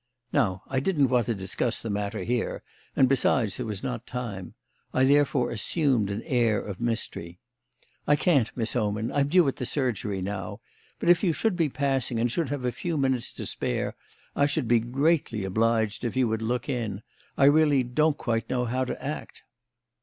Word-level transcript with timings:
Now, 0.33 0.63
I 0.67 0.79
didn't 0.79 1.09
want 1.09 1.27
to 1.27 1.35
discuss 1.35 1.79
the 1.79 1.91
matter 1.91 2.23
here, 2.23 2.63
and, 2.95 3.07
besides, 3.07 3.57
there 3.57 3.67
was 3.67 3.83
not 3.83 4.07
time. 4.07 4.55
I 4.95 5.03
therefore 5.03 5.51
assumed 5.51 6.09
an 6.09 6.23
air 6.23 6.59
of 6.59 6.81
mystery. 6.81 7.37
"I 8.07 8.15
can't, 8.15 8.49
Miss 8.57 8.75
Oman. 8.75 9.11
I'm 9.11 9.27
due 9.27 9.47
at 9.47 9.57
the 9.57 9.65
surgery 9.67 10.19
now. 10.19 10.59
But 10.97 11.09
if 11.09 11.23
you 11.23 11.33
should 11.33 11.55
be 11.55 11.69
passing 11.69 12.17
and 12.17 12.31
should 12.31 12.49
have 12.49 12.65
a 12.65 12.71
few 12.71 12.97
minutes 12.97 13.31
to 13.33 13.45
spare, 13.45 13.95
I 14.35 14.47
should 14.47 14.67
be 14.67 14.79
greatly 14.79 15.43
obliged 15.45 16.03
if 16.03 16.15
you 16.15 16.27
would 16.27 16.41
look 16.41 16.67
in. 16.67 17.03
I 17.37 17.45
really 17.45 17.83
don't 17.83 18.17
quite 18.17 18.49
know 18.49 18.65
how 18.65 18.85
to 18.85 18.99
act." 19.05 19.43